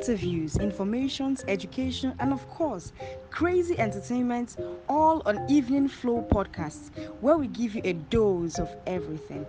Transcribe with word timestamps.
interviews, 0.00 0.56
informations, 0.56 1.44
education, 1.46 2.14
and 2.20 2.32
of 2.32 2.48
course, 2.48 2.94
crazy 3.28 3.78
entertainment 3.78 4.56
all 4.88 5.20
on 5.26 5.38
Evening 5.46 5.88
Flow 5.88 6.26
Podcasts, 6.32 6.88
where 7.20 7.36
we 7.36 7.46
give 7.48 7.74
you 7.74 7.82
a 7.84 7.92
dose 7.92 8.58
of 8.58 8.74
everything. 8.86 9.44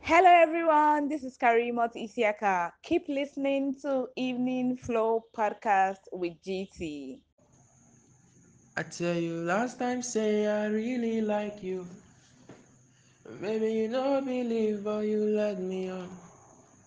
Hello, 0.00 0.28
everyone. 0.28 1.08
This 1.08 1.22
is 1.22 1.38
Karimot 1.38 1.94
Isiaka. 1.94 2.72
Keep 2.82 3.08
listening 3.08 3.76
to 3.82 4.08
Evening 4.16 4.76
Flow 4.76 5.22
Podcast 5.36 6.02
with 6.10 6.32
GT. 6.44 7.20
I 8.76 8.82
tell 8.82 9.14
you 9.14 9.36
last 9.36 9.78
time, 9.78 10.02
say 10.02 10.48
I 10.48 10.66
really 10.66 11.20
like 11.20 11.62
you. 11.62 11.86
Maybe 13.38 13.72
you 13.72 13.88
don't 13.88 14.24
believe, 14.24 14.82
but 14.82 15.06
you 15.06 15.18
let 15.18 15.60
me 15.60 15.88
on. 15.90 16.08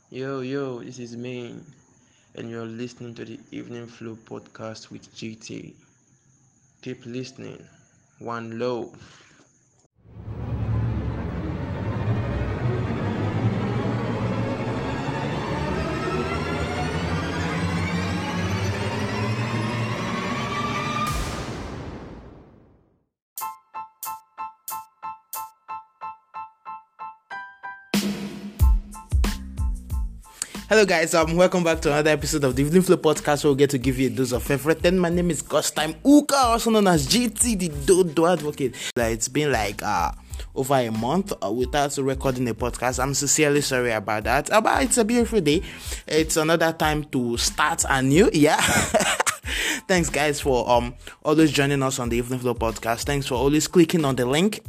Yo, 0.09 0.41
yo, 0.41 0.83
this 0.83 0.99
is 0.99 1.15
me, 1.15 1.55
and 2.35 2.49
you're 2.49 2.65
listening 2.65 3.15
to 3.15 3.23
the 3.23 3.39
Evening 3.51 3.87
Flow 3.87 4.17
podcast 4.25 4.91
with 4.91 5.13
GT. 5.15 5.73
Keep 6.81 7.05
listening. 7.05 7.63
One 8.19 8.59
love. 8.59 8.91
Hello, 30.73 30.87
guys. 30.87 31.13
Um, 31.13 31.35
welcome 31.35 31.63
back 31.63 31.81
to 31.81 31.91
another 31.91 32.09
episode 32.09 32.43
of 32.45 32.55
the 32.55 32.63
Evening 32.63 32.81
Flow 32.81 32.97
podcast. 32.97 33.43
Where 33.43 33.53
we 33.53 33.59
get 33.59 33.69
to 33.69 33.77
give 33.77 33.99
you 33.99 34.07
a 34.07 34.09
dose 34.09 34.31
of 34.31 34.49
everything. 34.49 34.97
My 34.97 35.09
name 35.09 35.29
is 35.29 35.43
Ghost 35.43 35.75
Time 35.75 35.93
Uka, 36.03 36.35
also 36.35 36.71
known 36.71 36.87
as 36.87 37.07
GT, 37.07 37.59
the 37.59 37.67
Dodo 37.67 38.25
Advocate. 38.25 38.73
Like, 38.95 39.13
it's 39.13 39.27
been 39.27 39.51
like 39.51 39.83
uh 39.83 40.11
over 40.55 40.73
a 40.73 40.89
month 40.89 41.31
uh, 41.45 41.51
without 41.51 41.95
recording 41.97 42.49
a 42.49 42.55
podcast. 42.55 42.97
I'm 42.99 43.13
sincerely 43.13 43.61
sorry 43.61 43.91
about 43.91 44.23
that. 44.23 44.51
Uh, 44.51 44.61
but 44.61 44.81
it's 44.81 44.97
a 44.97 45.05
beautiful 45.05 45.41
day. 45.41 45.61
It's 46.07 46.37
another 46.37 46.73
time 46.73 47.03
to 47.03 47.37
start 47.37 47.85
anew. 47.87 48.31
Yeah. 48.33 48.59
Thanks, 49.87 50.09
guys, 50.09 50.41
for 50.41 50.67
um 50.67 50.95
always 51.21 51.51
joining 51.51 51.83
us 51.83 51.99
on 51.99 52.09
the 52.09 52.17
Evening 52.17 52.39
Flow 52.39 52.55
podcast. 52.55 53.03
Thanks 53.03 53.27
for 53.27 53.35
always 53.35 53.67
clicking 53.67 54.05
on 54.05 54.15
the 54.15 54.25
link. 54.25 54.63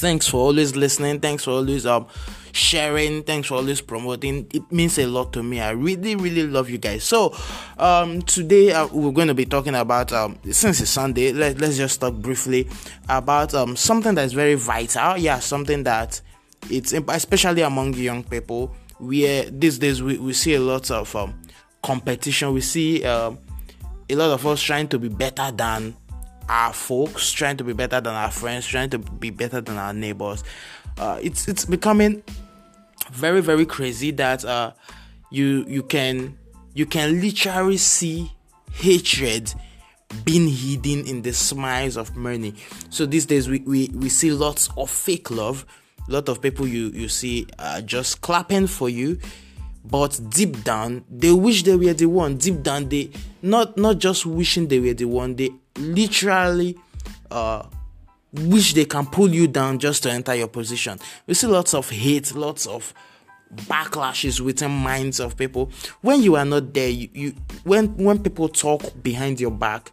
Thanks 0.00 0.26
for 0.26 0.38
always 0.38 0.74
listening. 0.74 1.20
Thanks 1.20 1.44
for 1.44 1.50
always 1.50 1.84
um 1.84 2.06
sharing. 2.52 3.22
Thanks 3.22 3.48
for 3.48 3.54
always 3.54 3.82
promoting. 3.82 4.46
It 4.54 4.72
means 4.72 4.98
a 4.98 5.06
lot 5.06 5.34
to 5.34 5.42
me. 5.42 5.60
I 5.60 5.70
really, 5.72 6.16
really 6.16 6.46
love 6.46 6.70
you 6.70 6.78
guys. 6.78 7.04
So, 7.04 7.36
um, 7.78 8.22
today 8.22 8.72
uh, 8.72 8.86
we're 8.86 9.12
going 9.12 9.28
to 9.28 9.34
be 9.34 9.44
talking 9.44 9.74
about 9.74 10.10
um, 10.12 10.38
since 10.50 10.80
it's 10.80 10.90
Sunday. 10.90 11.32
Let, 11.32 11.60
let's 11.60 11.76
just 11.76 12.00
talk 12.00 12.14
briefly 12.14 12.66
about 13.10 13.52
um 13.52 13.76
something 13.76 14.14
that's 14.14 14.32
very 14.32 14.54
vital. 14.54 15.18
Yeah, 15.18 15.38
something 15.38 15.82
that 15.84 16.18
it's 16.70 16.94
especially 16.94 17.60
among 17.60 17.92
young 17.94 18.24
people. 18.24 18.74
Where 18.98 19.44
these 19.50 19.78
days 19.78 20.02
we, 20.02 20.16
we 20.16 20.32
see 20.32 20.54
a 20.54 20.60
lot 20.60 20.90
of 20.90 21.14
um 21.14 21.38
competition. 21.82 22.54
We 22.54 22.62
see 22.62 23.04
um 23.04 23.38
a 24.08 24.14
lot 24.14 24.30
of 24.30 24.46
us 24.46 24.62
trying 24.62 24.88
to 24.88 24.98
be 24.98 25.08
better 25.08 25.50
than 25.52 25.94
our 26.50 26.72
folks, 26.72 27.30
trying 27.30 27.56
to 27.56 27.64
be 27.64 27.72
better 27.72 28.00
than 28.00 28.12
our 28.12 28.30
friends, 28.30 28.66
trying 28.66 28.90
to 28.90 28.98
be 28.98 29.30
better 29.30 29.60
than 29.60 29.78
our 29.78 29.92
neighbors. 29.94 30.42
Uh, 30.98 31.18
it's 31.22 31.46
it's 31.46 31.64
becoming 31.64 32.22
very 33.12 33.40
very 33.40 33.64
crazy 33.64 34.10
that 34.10 34.44
uh, 34.44 34.72
you 35.30 35.64
you 35.68 35.84
can 35.84 36.36
you 36.74 36.86
can 36.86 37.20
literally 37.20 37.76
see 37.76 38.32
hatred 38.72 39.54
being 40.24 40.48
hidden 40.48 41.06
in 41.06 41.22
the 41.22 41.32
smiles 41.32 41.96
of 41.96 42.16
many. 42.16 42.54
So 42.90 43.06
these 43.06 43.26
days 43.26 43.48
we, 43.48 43.60
we, 43.60 43.88
we 43.94 44.08
see 44.08 44.32
lots 44.32 44.68
of 44.76 44.90
fake 44.90 45.30
love. 45.30 45.64
A 46.08 46.12
lot 46.12 46.28
of 46.28 46.42
people 46.42 46.66
you 46.66 46.88
you 46.88 47.08
see 47.08 47.46
uh, 47.60 47.80
just 47.82 48.22
clapping 48.22 48.66
for 48.66 48.88
you, 48.88 49.20
but 49.84 50.18
deep 50.30 50.64
down 50.64 51.04
they 51.08 51.30
wish 51.30 51.62
they 51.62 51.76
were 51.76 51.94
the 51.94 52.06
one. 52.06 52.38
Deep 52.38 52.64
down 52.64 52.88
they 52.88 53.10
not 53.40 53.76
not 53.76 53.98
just 53.98 54.26
wishing 54.26 54.66
they 54.66 54.80
were 54.80 54.94
the 54.94 55.04
one. 55.04 55.36
They 55.36 55.50
literally 55.76 56.76
uh, 57.30 57.64
wish 58.32 58.74
they 58.74 58.84
can 58.84 59.06
pull 59.06 59.28
you 59.28 59.48
down 59.48 59.78
just 59.78 60.02
to 60.04 60.10
enter 60.10 60.34
your 60.34 60.48
position. 60.48 60.98
We 61.26 61.34
see 61.34 61.46
lots 61.46 61.74
of 61.74 61.90
hate, 61.90 62.34
lots 62.34 62.66
of 62.66 62.94
backlashes 63.54 64.40
within 64.40 64.70
minds 64.70 65.20
of 65.20 65.36
people. 65.36 65.70
When 66.00 66.22
you 66.22 66.36
are 66.36 66.44
not 66.44 66.72
there, 66.72 66.88
you, 66.88 67.08
you 67.12 67.34
when 67.64 67.96
when 67.96 68.22
people 68.22 68.48
talk 68.48 68.82
behind 69.02 69.40
your 69.40 69.50
back 69.50 69.92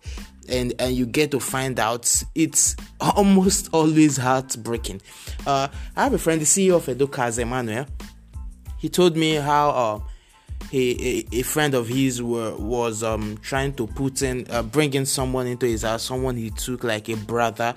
and 0.49 0.73
and 0.79 0.95
you 0.95 1.05
get 1.05 1.31
to 1.31 1.39
find 1.39 1.79
out 1.79 2.23
it's 2.35 2.75
almost 2.99 3.69
always 3.73 4.17
heartbreaking. 4.17 5.01
Uh, 5.45 5.67
I 5.95 6.03
have 6.03 6.13
a 6.13 6.17
friend, 6.17 6.41
the 6.41 6.45
CEO 6.45 6.75
of 6.75 6.85
Educas, 6.85 7.39
Emmanuel. 7.39 7.87
He 8.79 8.89
told 8.89 9.17
me 9.17 9.35
how 9.35 9.69
uh, 9.69 9.99
a, 10.73 11.25
a 11.31 11.41
friend 11.44 11.73
of 11.73 11.88
his 11.88 12.22
were, 12.22 12.55
was 12.55 13.03
um, 13.03 13.38
trying 13.41 13.73
to 13.73 13.88
put 13.88 14.22
in, 14.22 14.45
uh, 14.50 14.63
bringing 14.63 15.05
someone 15.05 15.47
into 15.47 15.66
his 15.66 15.83
house, 15.83 16.03
someone 16.03 16.35
he 16.35 16.50
took 16.50 16.83
like 16.83 17.09
a 17.09 17.16
brother, 17.16 17.73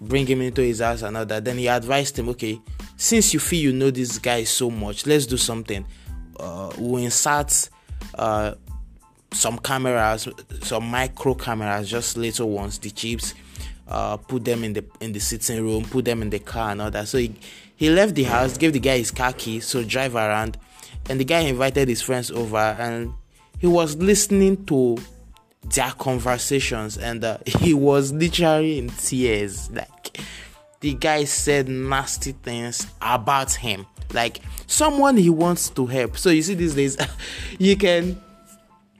bring 0.00 0.26
him 0.26 0.42
into 0.42 0.62
his 0.62 0.80
house 0.80 1.02
and 1.02 1.16
all 1.16 1.26
that. 1.26 1.44
Then 1.44 1.58
he 1.58 1.68
advised 1.68 2.18
him, 2.18 2.28
okay, 2.30 2.60
since 2.96 3.32
you 3.32 3.40
feel 3.40 3.60
you 3.60 3.72
know 3.72 3.90
this 3.90 4.18
guy 4.18 4.44
so 4.44 4.70
much, 4.70 5.06
let's 5.06 5.26
do 5.26 5.36
something. 5.36 5.84
Uh, 6.38 6.72
we 6.78 7.04
insert 7.04 7.68
uh, 8.16 8.54
some 9.32 9.58
cameras, 9.58 10.28
some 10.62 10.86
micro 10.86 11.34
cameras, 11.34 11.88
just 11.88 12.16
little 12.16 12.50
ones, 12.50 12.78
the 12.78 12.90
chips. 12.90 13.34
Uh, 13.88 14.16
put 14.16 14.44
them 14.44 14.64
in 14.64 14.72
the 14.72 14.84
in 15.00 15.12
the 15.12 15.18
sitting 15.18 15.62
room, 15.62 15.84
put 15.84 16.04
them 16.04 16.22
in 16.22 16.30
the 16.30 16.38
car 16.38 16.70
and 16.70 16.80
all 16.80 16.90
that. 16.90 17.06
So 17.08 17.18
he, 17.18 17.34
he 17.76 17.90
left 17.90 18.14
the 18.14 18.22
house, 18.22 18.56
gave 18.56 18.72
the 18.72 18.78
guy 18.78 18.96
his 18.98 19.10
car 19.10 19.32
key, 19.32 19.60
so 19.60 19.82
drive 19.84 20.14
around, 20.14 20.56
and 21.08 21.20
the 21.20 21.24
guy 21.24 21.40
invited 21.40 21.88
his 21.88 22.02
friends 22.02 22.30
over, 22.30 22.56
and 22.56 23.12
he 23.58 23.66
was 23.66 23.96
listening 23.96 24.64
to 24.66 24.98
their 25.74 25.92
conversations, 25.92 26.98
and 26.98 27.24
uh, 27.24 27.38
he 27.46 27.74
was 27.74 28.12
literally 28.12 28.78
in 28.78 28.88
tears. 28.88 29.70
Like 29.70 30.20
the 30.80 30.94
guy 30.94 31.24
said 31.24 31.68
nasty 31.68 32.32
things 32.32 32.86
about 33.00 33.52
him, 33.52 33.86
like 34.12 34.40
someone 34.66 35.16
he 35.16 35.30
wants 35.30 35.70
to 35.70 35.86
help. 35.86 36.18
So 36.18 36.30
you 36.30 36.42
see, 36.42 36.54
these 36.54 36.74
days, 36.74 36.96
you 37.58 37.76
can 37.76 38.20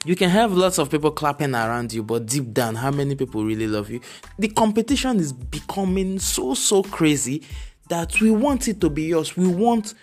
you 0.04 0.16
can 0.16 0.30
have 0.30 0.52
lots 0.52 0.78
of 0.78 0.90
people 0.90 1.12
clapping 1.12 1.54
around 1.54 1.92
you, 1.92 2.02
but 2.02 2.26
deep 2.26 2.52
down, 2.52 2.74
how 2.74 2.90
many 2.90 3.14
people 3.14 3.44
really 3.44 3.68
love 3.68 3.88
you? 3.90 4.00
The 4.38 4.48
competition 4.48 5.18
is 5.18 5.32
becoming 5.32 6.18
so 6.18 6.54
so 6.54 6.82
crazy 6.82 7.42
that 7.88 8.20
we 8.20 8.30
want 8.30 8.68
it 8.68 8.80
to 8.80 8.90
be 8.90 9.14
us. 9.14 9.36
We 9.36 9.48
want 9.48 9.94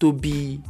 to 0.00 0.12
be 0.12 0.60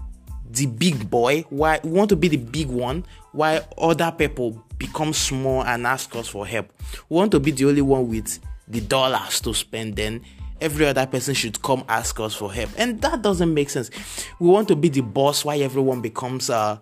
the 0.50 0.66
big 0.66 1.09
boy. 1.10 1.44
Why 1.50 1.81
we 1.82 1.91
want 1.91 2.09
to 2.10 2.16
be 2.16 2.28
the 2.28 2.36
big 2.36 2.69
one? 2.69 3.04
why 3.32 3.60
other 3.76 4.12
people 4.12 4.64
become 4.78 5.12
small 5.12 5.62
and 5.62 5.86
ask 5.86 6.14
us 6.16 6.28
for 6.28 6.47
help. 6.47 6.72
We 7.09 7.16
want 7.16 7.31
to 7.32 7.41
be 7.41 7.50
the 7.50 7.66
only 7.66 7.82
one 7.82 8.09
with 8.09 8.38
the 8.66 8.81
dollars 8.81 9.41
to 9.42 9.54
spend. 9.54 9.97
Then 9.97 10.22
every 10.60 10.86
other 10.86 11.06
person 11.06 11.34
should 11.34 11.62
come 11.62 11.84
ask 11.88 12.19
us 12.20 12.34
for 12.34 12.53
help, 12.53 12.70
and 12.76 13.00
that 13.03 13.22
doesn't 13.22 13.53
make 13.53 13.70
sense. 13.70 13.91
We 14.38 14.48
want 14.48 14.69
to 14.69 14.76
be 14.76 14.88
the 14.88 15.03
boss. 15.03 15.44
Why 15.44 15.59
everyone 15.59 16.00
becomes 16.00 16.50
uh 16.50 16.78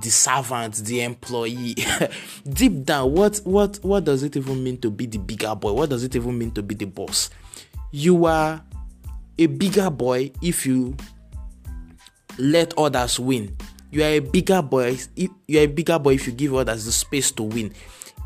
the 0.00 0.10
servant, 0.10 0.76
the 0.76 1.02
employee. 1.02 1.76
Deep 2.48 2.84
down, 2.84 3.12
what 3.12 3.38
what 3.38 3.78
what 3.82 4.04
does 4.04 4.22
it 4.22 4.36
even 4.36 4.62
mean 4.62 4.78
to 4.78 4.90
be 4.90 5.06
the 5.06 5.18
bigger 5.18 5.54
boy? 5.54 5.72
What 5.72 5.90
does 5.90 6.04
it 6.04 6.14
even 6.14 6.38
mean 6.38 6.52
to 6.52 6.62
be 6.62 6.74
the 6.74 6.86
boss? 6.86 7.30
You 7.90 8.26
are 8.26 8.62
a 9.38 9.46
bigger 9.46 9.90
boy 9.90 10.32
if 10.42 10.66
you 10.66 10.96
let 12.38 12.76
others 12.78 13.18
win. 13.18 13.56
You 13.90 14.02
are 14.02 14.08
a 14.08 14.20
bigger 14.20 14.62
boy. 14.62 14.98
You 15.14 15.30
are 15.58 15.62
a 15.62 15.66
bigger 15.66 15.98
boy 15.98 16.14
if 16.14 16.26
you 16.26 16.32
give 16.32 16.54
others 16.54 16.84
the 16.84 16.92
space 16.92 17.30
to 17.32 17.42
win. 17.42 17.72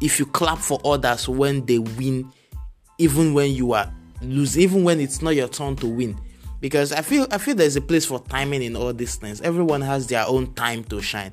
If 0.00 0.18
you 0.18 0.26
clap 0.26 0.58
for 0.58 0.80
others 0.84 1.28
when 1.28 1.66
they 1.66 1.78
win, 1.78 2.32
even 2.98 3.34
when 3.34 3.52
you 3.52 3.72
are 3.72 3.92
losing, 4.22 4.62
even 4.62 4.84
when 4.84 5.00
it's 5.00 5.22
not 5.22 5.34
your 5.34 5.48
turn 5.48 5.76
to 5.76 5.86
win 5.86 6.18
because 6.60 6.92
I 6.92 7.02
feel 7.02 7.26
I 7.30 7.38
feel 7.38 7.54
there's 7.54 7.76
a 7.76 7.80
place 7.80 8.04
for 8.06 8.20
timing 8.20 8.62
in 8.62 8.76
all 8.76 8.92
these 8.92 9.16
things. 9.16 9.40
Everyone 9.40 9.80
has 9.80 10.06
their 10.06 10.26
own 10.26 10.52
time 10.54 10.84
to 10.84 11.00
shine. 11.00 11.32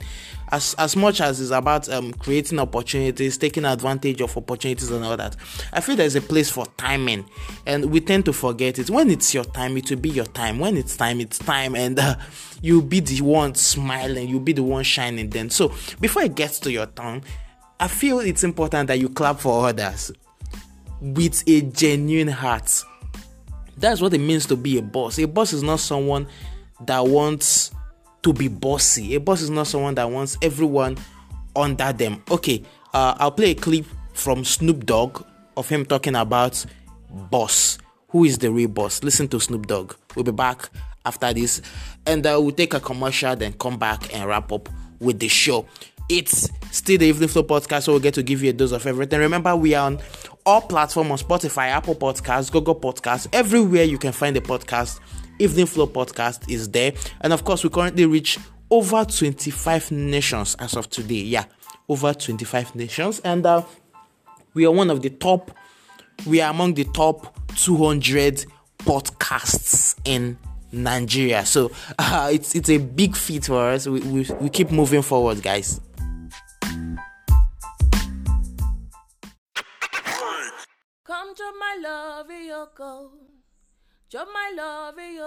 As 0.49 0.73
as 0.75 0.95
much 0.95 1.19
as 1.19 1.41
it's 1.41 1.51
about 1.51 1.89
um, 1.89 2.13
creating 2.13 2.59
opportunities, 2.59 3.37
taking 3.37 3.65
advantage 3.65 4.21
of 4.21 4.35
opportunities 4.37 4.89
and 4.89 5.03
all 5.03 5.17
that, 5.17 5.35
I 5.73 5.81
feel 5.81 5.97
there's 5.97 6.15
a 6.15 6.21
place 6.21 6.49
for 6.49 6.65
timing, 6.77 7.25
and 7.65 7.91
we 7.91 7.99
tend 7.99 8.25
to 8.25 8.33
forget 8.33 8.79
it. 8.79 8.89
When 8.89 9.11
it's 9.11 9.33
your 9.33 9.43
time, 9.43 9.75
it 9.75 9.89
will 9.89 9.97
be 9.97 10.09
your 10.09 10.25
time. 10.25 10.59
When 10.59 10.77
it's 10.77 10.95
time, 10.95 11.19
it's 11.19 11.39
time, 11.39 11.75
and 11.75 11.99
uh, 11.99 12.15
you'll 12.61 12.81
be 12.81 13.01
the 13.01 13.21
one 13.21 13.55
smiling. 13.55 14.29
You'll 14.29 14.39
be 14.39 14.53
the 14.53 14.63
one 14.63 14.83
shining. 14.83 15.29
Then, 15.29 15.49
so 15.49 15.73
before 15.99 16.23
it 16.23 16.35
gets 16.35 16.59
to 16.61 16.71
your 16.71 16.85
turn, 16.85 17.23
I 17.79 17.89
feel 17.89 18.19
it's 18.19 18.43
important 18.43 18.87
that 18.87 18.99
you 18.99 19.09
clap 19.09 19.39
for 19.39 19.67
others 19.67 20.11
with 21.01 21.43
a 21.47 21.61
genuine 21.61 22.29
heart 22.29 22.83
that's 23.77 24.01
what 24.01 24.13
it 24.13 24.19
means 24.19 24.45
to 24.47 24.55
be 24.55 24.77
a 24.77 24.81
boss. 24.81 25.19
A 25.19 25.25
boss 25.25 25.53
is 25.53 25.63
not 25.63 25.79
someone 25.79 26.27
that 26.85 27.05
wants 27.05 27.71
to 28.23 28.33
be 28.33 28.47
bossy. 28.47 29.15
A 29.15 29.19
boss 29.19 29.41
is 29.41 29.49
not 29.49 29.67
someone 29.67 29.95
that 29.95 30.09
wants 30.09 30.37
everyone 30.41 30.97
under 31.55 31.93
them. 31.93 32.23
Okay, 32.29 32.63
uh, 32.93 33.15
I'll 33.19 33.31
play 33.31 33.51
a 33.51 33.55
clip 33.55 33.85
from 34.13 34.43
Snoop 34.43 34.85
Dogg 34.85 35.23
of 35.55 35.69
him 35.69 35.85
talking 35.85 36.15
about 36.15 36.65
boss. 37.09 37.77
Who 38.09 38.25
is 38.25 38.37
the 38.37 38.51
real 38.51 38.69
boss? 38.69 39.03
Listen 39.03 39.27
to 39.29 39.39
Snoop 39.39 39.67
Dogg. 39.67 39.93
We'll 40.15 40.23
be 40.23 40.31
back 40.31 40.69
after 41.05 41.31
this, 41.33 41.61
and 42.05 42.25
uh, 42.25 42.37
we'll 42.41 42.51
take 42.51 42.73
a 42.73 42.79
commercial, 42.79 43.35
then 43.35 43.53
come 43.53 43.77
back 43.77 44.13
and 44.13 44.27
wrap 44.27 44.51
up 44.51 44.69
with 44.99 45.19
the 45.19 45.27
show. 45.27 45.65
It's 46.09 46.49
still 46.71 46.97
the 46.97 47.05
Evening 47.05 47.27
Flow 47.27 47.43
podcast, 47.43 47.83
so 47.83 47.91
we'll 47.93 48.01
get 48.01 48.13
to 48.15 48.23
give 48.23 48.41
you 48.41 48.49
a 48.49 48.53
dose 48.53 48.71
of 48.71 48.85
everything. 48.87 49.19
Remember, 49.19 49.55
we 49.55 49.73
are 49.73 49.85
on 49.85 49.99
all 50.47 50.61
platforms 50.61 51.11
on 51.11 51.17
Spotify, 51.17 51.67
Apple 51.67 51.93
Podcasts, 51.93 52.49
Google 52.49 52.73
Podcasts, 52.73 53.27
everywhere 53.33 53.83
you 53.83 53.97
can 53.97 54.13
find 54.13 54.35
a 54.37 54.41
podcast. 54.41 55.01
Evening 55.39 55.67
Flow 55.67 55.85
podcast 55.85 56.49
is 56.49 56.69
there, 56.69 56.93
and 57.21 57.31
of 57.31 57.43
course, 57.43 57.63
we 57.63 57.69
currently 57.69 58.07
reach 58.07 58.39
over 58.71 59.03
25 59.05 59.91
nations 59.91 60.55
as 60.55 60.75
of 60.75 60.89
today. 60.89 61.15
Yeah, 61.15 61.43
over 61.87 62.13
25 62.13 62.75
nations, 62.75 63.19
and 63.19 63.45
uh, 63.45 63.61
we 64.55 64.65
are 64.65 64.71
one 64.71 64.89
of 64.89 65.01
the 65.03 65.11
top. 65.11 65.51
We 66.25 66.41
are 66.41 66.49
among 66.49 66.73
the 66.73 66.85
top 66.85 67.37
200 67.55 68.45
podcasts 68.79 69.99
in 70.05 70.39
Nigeria. 70.71 71.45
So 71.45 71.71
uh, 71.99 72.29
it's 72.31 72.55
it's 72.55 72.69
a 72.69 72.77
big 72.77 73.15
feat 73.15 73.45
for 73.45 73.69
us. 73.69 73.85
We, 73.85 73.99
we, 73.99 74.27
we 74.39 74.49
keep 74.49 74.71
moving 74.71 75.01
forward, 75.03 75.43
guys. 75.43 75.81
Love 81.87 82.29
in. 82.29 82.47
Drop 84.09 84.27
my 84.33 84.53
love 84.55 84.97
in. 84.97 85.19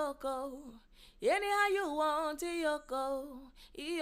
Anyhow 1.22 1.66
you 1.72 1.94
want 1.94 2.42
in 2.42 2.60
your. 2.60 2.82
In 3.78 3.96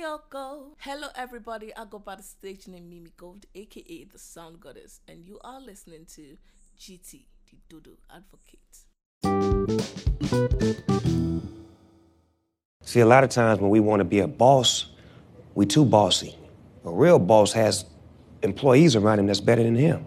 your 0.00 0.18
coat. 0.30 0.74
Hello 0.78 1.08
everybody, 1.14 1.74
I 1.76 1.84
go 1.84 1.98
by 1.98 2.16
the 2.16 2.22
stage 2.22 2.66
name 2.66 2.88
Mimi 2.88 3.10
Gold, 3.16 3.46
aka 3.54 4.04
the 4.04 4.18
Sound 4.18 4.60
Goddess, 4.60 5.00
and 5.06 5.24
you 5.24 5.38
are 5.44 5.60
listening 5.60 6.06
to 6.16 6.36
GT, 6.78 7.26
the 7.50 7.56
Dodo 7.68 7.90
Advocate. 8.10 8.86
See, 12.82 13.00
a 13.00 13.06
lot 13.06 13.24
of 13.24 13.30
times 13.30 13.60
when 13.60 13.70
we 13.70 13.80
want 13.80 14.00
to 14.00 14.04
be 14.04 14.20
a 14.20 14.28
boss, 14.28 14.86
we 15.54 15.66
too 15.66 15.84
bossy. 15.84 16.34
A 16.84 16.90
real 16.90 17.18
boss 17.18 17.52
has 17.52 17.84
employees 18.42 18.96
around 18.96 19.18
him 19.18 19.26
that's 19.26 19.40
better 19.40 19.62
than 19.62 19.76
him 19.76 20.06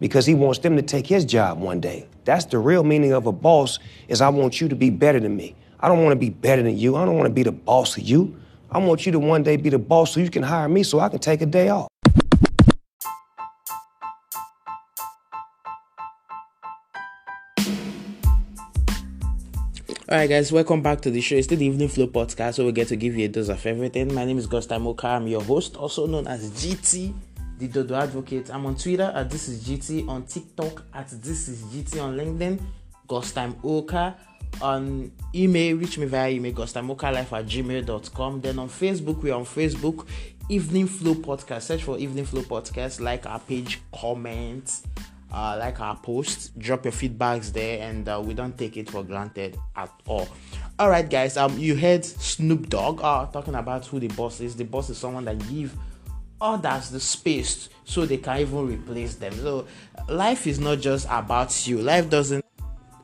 because 0.00 0.26
he 0.26 0.34
wants 0.34 0.58
them 0.58 0.76
to 0.76 0.82
take 0.82 1.06
his 1.06 1.24
job 1.24 1.60
one 1.60 1.78
day. 1.78 2.08
That's 2.24 2.46
the 2.46 2.58
real 2.58 2.82
meaning 2.82 3.12
of 3.12 3.26
a 3.26 3.32
boss 3.32 3.78
is 4.08 4.20
I 4.20 4.30
want 4.30 4.60
you 4.60 4.68
to 4.68 4.74
be 4.74 4.90
better 4.90 5.20
than 5.20 5.36
me. 5.36 5.54
I 5.78 5.88
don't 5.88 6.02
want 6.02 6.12
to 6.12 6.16
be 6.16 6.30
better 6.30 6.62
than 6.62 6.76
you. 6.76 6.96
I 6.96 7.04
don't 7.04 7.16
want 7.16 7.26
to 7.26 7.32
be 7.32 7.42
the 7.42 7.52
boss 7.52 7.96
of 7.96 8.02
you. 8.02 8.36
I 8.70 8.78
want 8.78 9.06
you 9.06 9.12
to 9.12 9.18
one 9.18 9.42
day 9.42 9.56
be 9.56 9.70
the 9.70 9.78
boss 9.78 10.14
so 10.14 10.20
you 10.20 10.30
can 10.30 10.42
hire 10.42 10.68
me 10.68 10.82
so 10.82 11.00
I 11.00 11.08
can 11.08 11.18
take 11.18 11.42
a 11.42 11.46
day 11.46 11.68
off. 11.68 11.88
Alright, 20.10 20.28
guys, 20.28 20.50
welcome 20.50 20.82
back 20.82 21.02
to 21.02 21.10
the 21.12 21.20
show. 21.20 21.36
It's 21.36 21.46
the 21.46 21.64
Evening 21.64 21.88
Flow 21.88 22.08
podcast, 22.08 22.54
so 22.54 22.66
we 22.66 22.72
get 22.72 22.88
to 22.88 22.96
give 22.96 23.16
you 23.16 23.26
a 23.26 23.28
dose 23.28 23.48
of 23.48 23.64
everything. 23.64 24.12
My 24.12 24.24
name 24.24 24.38
is 24.38 24.48
Gostam 24.48 24.84
Oka. 24.84 25.06
I'm 25.06 25.28
your 25.28 25.40
host, 25.40 25.76
also 25.76 26.06
known 26.08 26.26
as 26.26 26.50
GT, 26.50 27.14
the 27.60 27.68
Dodo 27.68 27.94
Advocate. 27.94 28.50
I'm 28.50 28.64
on 28.64 28.74
Twitter 28.74 29.12
at 29.14 29.30
This 29.30 29.48
Is 29.48 29.62
GT, 29.62 30.08
on 30.08 30.24
TikTok 30.24 30.82
at 30.94 31.10
This 31.10 31.48
Is 31.48 31.62
GT, 31.64 32.02
on 32.02 32.16
LinkedIn, 32.16 32.58
Gostam 33.06 33.54
Oka. 33.62 34.16
On 34.62 35.12
email, 35.34 35.76
reach 35.76 35.98
me 35.98 36.06
via 36.06 36.30
email, 36.30 36.52
gostamokalife 36.52 37.32
at 37.32 37.46
gmail.com. 37.46 38.40
Then 38.40 38.58
on 38.58 38.68
Facebook, 38.68 39.22
we're 39.22 39.34
on 39.34 39.44
Facebook, 39.44 40.06
Evening 40.48 40.86
Flow 40.86 41.14
Podcast. 41.14 41.62
Search 41.62 41.84
for 41.84 41.98
Evening 41.98 42.24
Flow 42.24 42.42
Podcast, 42.42 43.00
like 43.00 43.26
our 43.26 43.38
page, 43.38 43.80
comment, 43.94 44.82
uh, 45.30 45.56
like 45.60 45.80
our 45.80 45.96
post, 45.96 46.58
drop 46.58 46.84
your 46.84 46.92
feedbacks 46.92 47.52
there, 47.52 47.86
and 47.88 48.08
uh, 48.08 48.20
we 48.24 48.34
don't 48.34 48.58
take 48.58 48.76
it 48.76 48.90
for 48.90 49.04
granted 49.04 49.56
at 49.76 49.92
all. 50.06 50.28
All 50.78 50.88
right, 50.88 51.08
guys. 51.08 51.36
Um, 51.36 51.56
you 51.58 51.76
heard 51.76 52.04
Snoop 52.04 52.70
Dogg 52.70 53.00
uh, 53.02 53.26
talking 53.26 53.54
about 53.54 53.86
who 53.86 54.00
the 54.00 54.08
boss 54.08 54.40
is. 54.40 54.56
The 54.56 54.64
boss 54.64 54.90
is 54.90 54.98
someone 54.98 55.26
that 55.26 55.38
give 55.48 55.76
others 56.40 56.90
the 56.90 57.00
space 57.00 57.68
so 57.84 58.06
they 58.06 58.16
can 58.16 58.38
even 58.38 58.66
replace 58.66 59.16
them. 59.16 59.32
So 59.34 59.66
life 60.08 60.46
is 60.46 60.58
not 60.58 60.80
just 60.80 61.06
about 61.10 61.66
you. 61.66 61.82
Life 61.82 62.08
doesn't 62.08 62.44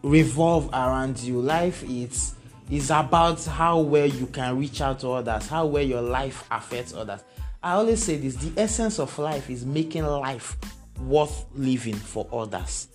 revolve 0.02 0.68
around 0.72 1.18
you. 1.20 1.40
Life 1.40 1.82
is 1.88 2.34
is 2.70 2.90
about 2.90 3.44
how 3.44 3.78
well 3.78 4.06
you 4.06 4.26
can 4.26 4.58
reach 4.58 4.80
out 4.80 4.98
to 5.00 5.08
others, 5.10 5.46
how 5.46 5.66
well 5.66 5.82
your 5.82 6.02
life 6.02 6.44
affects 6.50 6.92
others. 6.94 7.22
I 7.62 7.72
always 7.72 8.02
say 8.02 8.16
this: 8.16 8.36
the 8.36 8.60
essence 8.60 8.98
of 8.98 9.16
life 9.18 9.50
is 9.50 9.64
making 9.64 10.04
life 10.04 10.56
worth 11.00 11.44
living 11.54 11.94
for 11.94 12.26
others. 12.32 12.88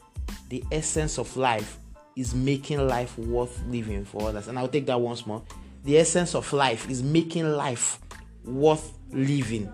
The 0.50 0.64
essence 0.72 1.18
of 1.18 1.36
life 1.38 1.78
is 2.16 2.36
making 2.36 2.86
life 2.88 3.18
worth 3.18 3.62
living 3.68 4.04
for 4.04 4.30
others. 4.30 4.48
And 4.48 4.60
I'll 4.60 4.68
take 4.68 4.86
that 4.88 5.00
once 5.00 5.26
more. 5.26 5.42
The 5.84 5.98
essence 5.98 6.36
of 6.36 6.52
life 6.52 6.90
is 6.90 7.02
making 7.02 7.50
life 7.50 8.00
worth 8.44 8.94
living 9.12 9.72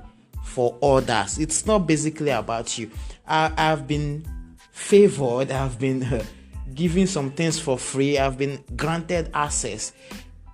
for 0.47 0.77
others. 0.81 1.37
It's 1.37 1.65
not 1.65 1.85
basically 1.85 2.29
about 2.29 2.77
you. 2.77 2.89
I, 3.27 3.51
have 3.57 3.85
been 3.87 4.25
favored, 4.71 5.51
I've 5.51 5.77
been 5.77 6.01
uh, 6.03 6.23
given 6.73 7.05
some 7.05 7.31
things 7.31 7.59
for 7.59 7.77
free, 7.77 8.17
I've 8.17 8.37
been 8.37 8.63
granted 8.75 9.29
access 9.33 9.91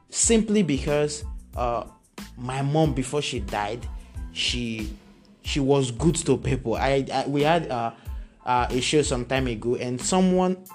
simply 0.10 0.64
because 0.64 1.24
uh, 1.56 1.86
my 2.38 2.62
mom, 2.64 2.94
before 2.94 3.22
she 3.22 3.40
died, 3.40 3.88
she 4.34 4.92
she 5.44 5.60
was 5.60 5.92
good 5.92 6.16
to 6.16 6.38
people. 6.38 6.76
I, 6.76 7.06
I 7.14 7.26
we 7.28 7.44
had 7.44 7.70
uh, 7.70 7.92
uh, 8.46 8.68
a 8.70 8.82
show 8.82 9.04
some 9.04 9.26
time 9.26 9.48
ago, 9.48 9.76
and 9.76 10.02
someone 10.02 10.66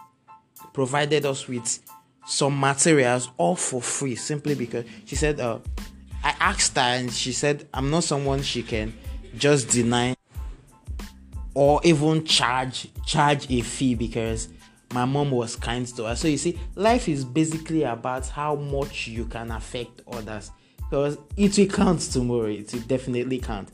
provided 0.72 1.26
us 1.26 1.48
with 1.48 1.80
some 2.26 2.58
materials 2.58 3.30
all 3.36 3.56
for 3.56 3.82
free, 3.82 4.14
simply 4.14 4.54
because 4.54 4.84
she 5.04 5.16
said. 5.16 5.40
Uh, 5.40 5.58
I 6.22 6.34
asked 6.40 6.74
her, 6.76 6.82
and 6.82 7.12
she 7.12 7.32
said, 7.32 7.68
"I'm 7.72 7.90
not 7.90 8.04
someone 8.04 8.42
she 8.42 8.62
can 8.62 8.92
just 9.38 9.70
deny 9.70 10.16
or 11.54 11.80
even 11.84 12.24
charge 12.24 12.88
charge 13.06 13.50
a 13.50 13.60
fee 13.60 13.94
because." 13.94 14.48
My 14.94 15.04
mom 15.04 15.32
was 15.32 15.54
kind 15.54 15.86
to 15.86 16.06
us. 16.06 16.22
So 16.22 16.28
you 16.28 16.38
see, 16.38 16.58
life 16.74 17.10
is 17.10 17.22
basically 17.22 17.82
about 17.82 18.26
how 18.28 18.54
much 18.54 19.06
you 19.06 19.26
can 19.26 19.50
affect 19.50 20.00
others. 20.10 20.50
Because 20.78 21.18
it 21.36 21.58
will 21.58 21.66
count 21.66 22.00
tomorrow. 22.00 22.46
It 22.46 22.72
will 22.72 22.80
definitely 22.80 23.38
count 23.38 23.68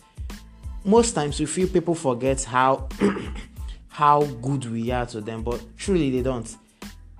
most 0.84 1.12
times 1.12 1.40
we 1.40 1.46
feel 1.46 1.66
people 1.66 1.94
forget 1.94 2.44
how 2.44 2.88
how 3.88 4.22
good 4.42 4.70
we 4.70 4.90
are 4.90 5.06
to 5.06 5.20
them 5.20 5.42
but 5.42 5.60
truly 5.76 6.10
they 6.10 6.22
don't 6.22 6.56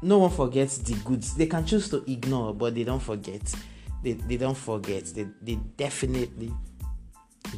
no 0.03 0.19
one 0.19 0.31
forgets 0.31 0.79
the 0.79 0.95
goods 0.97 1.35
they 1.35 1.47
can 1.47 1.65
choose 1.65 1.89
to 1.89 2.05
ignore 2.11 2.53
but 2.53 2.75
they 2.75 2.85
don't 2.85 3.03
forget 3.03 3.55
they, 4.03 4.13
they 4.13 4.37
don't 4.37 4.57
forget 4.57 5.05
they, 5.07 5.27
they 5.41 5.55
definitely 5.77 6.53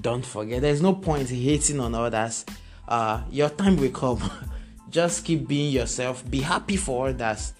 don't 0.03 0.25
forget. 0.25 0.63
There's 0.63 0.83
no 0.83 0.95
point 0.95 1.29
hating 1.29 1.81
on 1.81 1.95
others. 1.95 2.45
Uh 2.89 3.23
your 3.31 3.51
time 3.51 3.77
will 3.77 3.91
come. 3.91 4.23
Just 4.91 5.25
keep 5.25 5.49
being 5.49 5.73
yourself. 5.73 6.29
Be 6.31 6.41
happy 6.41 6.77
for 6.77 7.09
others. 7.09 7.53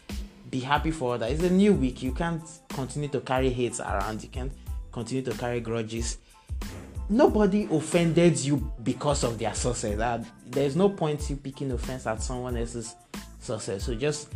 Be 0.51 0.61
happy 0.61 0.91
for 0.91 1.15
others. 1.15 1.33
It's 1.33 1.43
a 1.43 1.51
new 1.51 1.73
week. 1.73 2.03
You 2.03 2.13
can't 2.13 2.43
continue 2.69 3.09
to 3.09 3.21
carry 3.21 3.51
hate 3.51 3.79
around. 3.81 4.23
You 4.23 4.29
can't 4.29 4.53
continue 4.93 5.25
to 5.25 5.37
carry 5.37 5.61
grudges. 5.61 6.19
Nobody 7.09 7.69
offended 7.71 8.39
you 8.39 8.73
because 8.83 9.23
of 9.23 9.39
their 9.39 9.55
success. 9.55 9.99
Uh, 9.99 10.25
there's 10.47 10.75
no 10.75 10.89
point 10.89 11.29
you 11.31 11.37
picking 11.37 11.71
offense 11.71 12.07
at 12.07 12.23
someone 12.23 12.57
else's 12.57 12.97
success. 13.39 13.85
So 13.85 13.95
just 13.95 14.29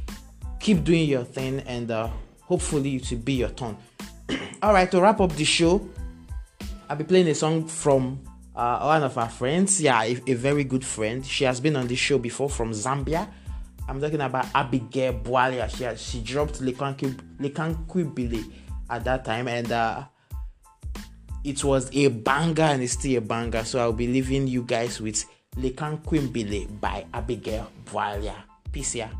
keep 0.60 0.84
doing 0.84 1.08
your 1.08 1.24
thing, 1.24 1.60
and 1.60 1.90
uh, 1.90 2.10
hopefully 2.42 2.96
it 2.96 3.10
will 3.10 3.18
be 3.18 3.34
your 3.34 3.48
turn. 3.48 3.76
All 4.62 4.72
right, 4.72 4.90
to 4.90 5.00
wrap 5.00 5.20
up 5.20 5.32
the 5.32 5.44
show, 5.44 5.88
I'll 6.90 6.96
be 6.96 7.04
playing 7.04 7.28
a 7.28 7.34
song 7.36 7.68
from 7.68 8.20
uh, 8.56 8.82
one 8.82 9.04
of 9.04 9.16
our 9.16 9.28
friends. 9.28 9.80
Yeah, 9.80 10.02
a, 10.02 10.20
a, 10.26 10.34
very 10.34 10.64
good 10.64 10.84
friend. 10.84 11.24
She 11.24 11.44
has 11.44 11.60
been 11.60 11.76
on 11.76 11.86
the 11.86 11.94
show 11.94 12.18
before 12.18 12.50
from 12.50 12.72
Zambia. 12.72 13.28
I'm 13.88 14.00
talking 14.00 14.20
about 14.20 14.46
Abigail 14.52 15.12
Bwalia. 15.12 15.70
She 15.70 15.84
has, 15.84 16.02
she 16.02 16.20
dropped 16.20 16.60
Lekankwibile 16.60 18.52
at 18.90 19.04
that 19.04 19.24
time, 19.24 19.46
and 19.46 19.70
uh, 19.70 20.02
it 21.44 21.62
was 21.62 21.88
a 21.94 22.08
banger 22.08 22.62
and 22.62 22.82
it's 22.82 22.94
still 22.94 23.18
a 23.18 23.20
banger. 23.20 23.62
So 23.62 23.78
I'll 23.78 23.92
be 23.92 24.08
leaving 24.08 24.48
you 24.48 24.64
guys 24.64 25.00
with 25.00 25.24
Lekan 25.58 26.02
Quimbile 26.02 26.80
by 26.80 27.06
Abigail 27.14 27.70
Bwalia. 27.84 28.34
Peace, 28.72 28.96
yeah. 28.96 29.10